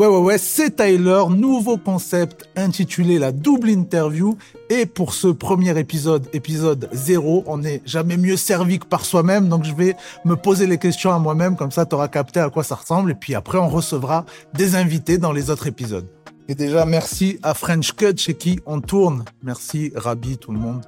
[0.00, 4.36] Ouais, ouais, ouais, c'est Tyler, nouveau concept intitulé la double interview.
[4.68, 9.48] Et pour ce premier épisode, épisode 0, on n'est jamais mieux servi que par soi-même.
[9.48, 9.94] Donc je vais
[10.24, 13.12] me poser les questions à moi-même, comme ça tu auras capté à quoi ça ressemble.
[13.12, 16.08] Et puis après, on recevra des invités dans les autres épisodes.
[16.48, 19.24] Et déjà, merci à French Cut chez qui on tourne.
[19.44, 20.82] Merci Rabi, tout le monde.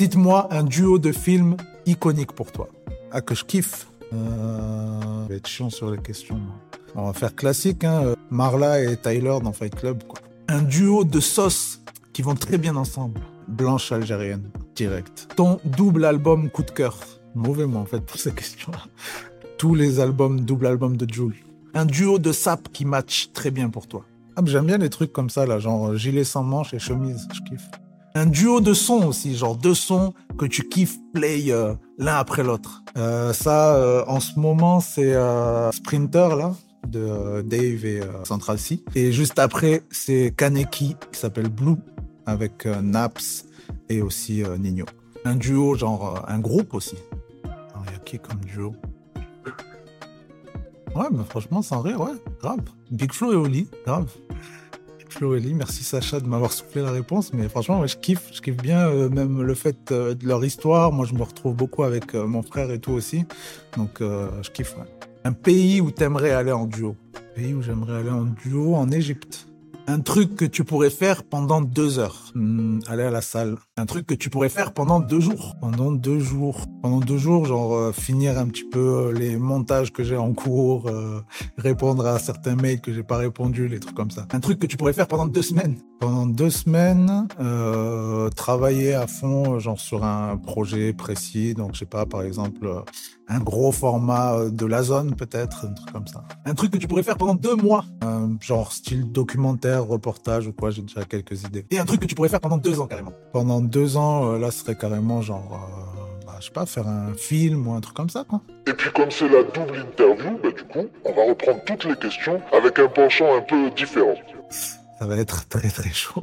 [0.00, 2.70] Dites-moi un duo de films iconique pour toi.
[3.12, 3.86] Ah, que je kiffe.
[4.14, 6.40] Euh, je vais être chiant sur les questions.
[6.94, 8.14] On va faire classique, hein.
[8.30, 10.02] Marla et Tyler dans Fight Club.
[10.04, 10.18] Quoi.
[10.48, 11.82] Un duo de sauces
[12.14, 13.20] qui vont très bien ensemble.
[13.46, 15.28] Blanche algérienne, direct.
[15.36, 16.96] Ton double album coup de cœur.
[17.34, 18.84] Mauvais moi en fait pour ces questions-là.
[19.58, 21.44] Tous les albums, double album de Jules.
[21.74, 24.06] Un duo de sap qui match très bien pour toi.
[24.34, 27.40] Ah, j'aime bien les trucs comme ça là, genre gilet sans manches et chemise, je
[27.42, 27.68] kiffe.
[28.14, 32.42] Un duo de sons aussi, genre deux sons que tu kiffes play euh, l'un après
[32.42, 32.82] l'autre.
[32.96, 35.14] Euh, ça, euh, en ce moment, c'est
[35.72, 36.54] Sprinter là
[36.88, 38.82] de Dave et Central C.
[38.96, 41.76] Et juste après, c'est Kaneki qui s'appelle Blue
[42.26, 43.46] avec Naps
[43.88, 44.86] et aussi Nino.
[45.24, 46.96] Un duo, genre un groupe aussi.
[47.44, 48.74] Il y a qui comme duo?
[50.96, 52.60] Ouais, mais franchement, sans rire, ouais, grave.
[52.90, 54.10] Big Flo et Oli, grave.
[55.10, 58.88] Flo merci Sacha de m'avoir soufflé la réponse, mais franchement, je kiffe, je kiffe bien
[58.88, 60.92] euh, même le fait euh, de leur histoire.
[60.92, 63.24] Moi, je me retrouve beaucoup avec euh, mon frère et tout aussi,
[63.76, 64.76] donc je kiffe.
[65.24, 66.96] Un pays où t'aimerais aller en duo.
[67.16, 69.46] Un pays où j'aimerais aller en duo, en Égypte.
[69.86, 72.32] Un truc que tu pourrais faire pendant deux heures.
[72.34, 73.56] Hmm, aller à la salle.
[73.80, 75.56] Un truc que tu pourrais faire pendant deux jours.
[75.58, 76.66] Pendant deux jours.
[76.82, 80.34] Pendant deux jours, genre euh, finir un petit peu euh, les montages que j'ai en
[80.34, 81.22] cours, euh,
[81.56, 84.26] répondre à certains mails que j'ai pas répondu, les trucs comme ça.
[84.32, 85.76] Un truc que tu pourrais faire pendant deux semaines.
[85.98, 91.54] Pendant deux semaines, euh, travailler à fond, genre sur un projet précis.
[91.54, 92.84] Donc, je sais pas, par exemple,
[93.28, 96.24] un gros format de la zone, peut-être, un truc comme ça.
[96.46, 97.84] Un truc que tu pourrais faire pendant deux mois.
[98.40, 101.66] Genre style documentaire, reportage ou quoi, j'ai déjà quelques idées.
[101.70, 103.12] Et un truc que tu pourrais faire pendant deux ans, carrément.
[103.34, 106.86] Pendant deux ans, euh, là, ce serait carrément genre, euh, bah, je sais pas, faire
[106.88, 108.40] un film ou un truc comme ça, quoi.
[108.66, 111.96] Et puis comme c'est la double interview, bah du coup, on va reprendre toutes les
[111.96, 114.14] questions avec un penchant un peu différent.
[114.50, 116.22] Ça va être très très chaud.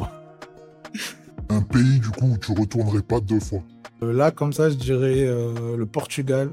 [1.50, 3.62] Un pays du coup où tu retournerais pas deux fois.
[4.04, 6.50] Euh, Là, comme ça, je dirais euh, le Portugal.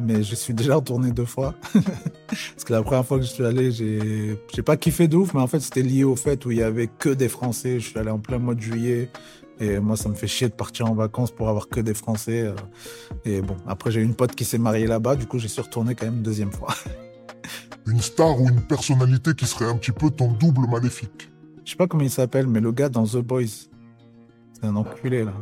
[0.00, 1.54] Mais je suis déjà retourné deux fois.
[2.28, 5.34] Parce que la première fois que je suis allé, j'ai j'ai pas kiffé de ouf,
[5.34, 7.78] mais en fait, c'était lié au fait où il y avait que des Français.
[7.78, 9.08] Je suis allé en plein mois de juillet.
[9.60, 12.42] Et moi, ça me fait chier de partir en vacances pour avoir que des Français.
[12.42, 12.54] euh.
[13.24, 15.16] Et bon, après, j'ai une pote qui s'est mariée là-bas.
[15.16, 16.74] Du coup, j'y suis retourné quand même une deuxième fois.
[17.86, 21.30] Une star ou une personnalité qui serait un petit peu ton double maléfique.
[21.66, 23.68] Je sais pas comment il s'appelle, mais le gars dans The Boys.
[24.54, 25.34] C'est un enculé, là.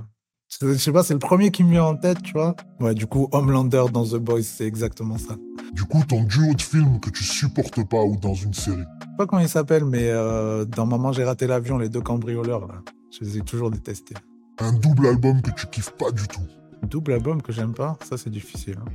[0.60, 2.56] Je sais pas, c'est le premier qui me vient en tête, tu vois.
[2.80, 5.36] Ouais, du coup, Homelander dans The Boys, c'est exactement ça.
[5.72, 8.76] Du coup, ton duo de films que tu supportes pas ou dans une série.
[8.78, 12.00] Je sais pas comment il s'appelle, mais euh, dans Maman, j'ai raté l'avion, les deux
[12.02, 12.82] cambrioleurs, là.
[13.12, 14.14] Je les ai toujours détestés.
[14.58, 16.40] Un double album que tu kiffes pas du tout.
[16.82, 18.76] Double album que j'aime pas, ça c'est difficile.
[18.80, 18.90] hein.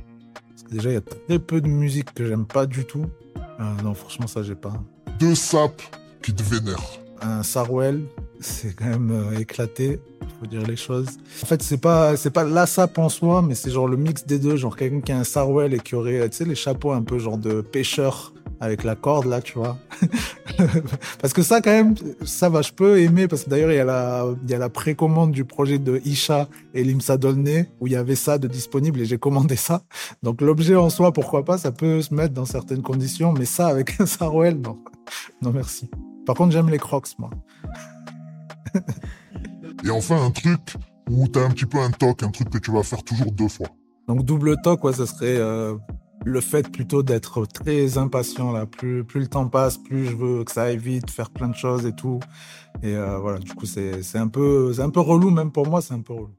[0.50, 3.06] Parce que déjà, il y a très peu de musique que j'aime pas du tout.
[3.36, 4.72] Euh, non, franchement, ça j'ai pas.
[5.18, 5.82] Deux sapes
[6.22, 6.98] qui te vénèrent.
[7.20, 8.04] Un Sarwell,
[8.40, 10.00] c'est quand même euh, éclaté,
[10.38, 11.08] faut dire les choses.
[11.42, 14.24] En fait, c'est pas c'est pas la sape en soi, mais c'est genre le mix
[14.26, 16.92] des deux, genre quelqu'un qui a un Sarwell et qui aurait, tu sais, les chapeaux
[16.92, 19.78] un peu genre de pêcheur avec la corde là, tu vois.
[21.20, 23.80] parce que ça quand même, ça va, je peux aimer parce que d'ailleurs il y
[23.80, 27.86] a la il y a la précommande du projet de Isha et Limsa Dolné où
[27.86, 29.82] il y avait ça de disponible et j'ai commandé ça.
[30.22, 33.68] Donc l'objet en soi, pourquoi pas, ça peut se mettre dans certaines conditions, mais ça
[33.68, 34.78] avec un Sarwell, non,
[35.42, 35.90] non merci.
[36.26, 37.30] Par contre, j'aime les Crocs, moi.
[39.84, 40.60] Et enfin, un truc
[41.08, 43.48] où t'as un petit peu un toc, un truc que tu vas faire toujours deux
[43.48, 43.68] fois.
[44.08, 45.74] Donc double toc, ouais, ça serait euh,
[46.28, 48.66] le fait plutôt d'être très impatient là.
[48.66, 51.56] Plus, plus le temps passe, plus je veux que ça aille vite, faire plein de
[51.56, 52.20] choses et tout.
[52.82, 55.66] Et euh, voilà, du coup, c'est c'est un peu, c'est un peu relou même pour
[55.66, 56.30] moi, c'est un peu relou.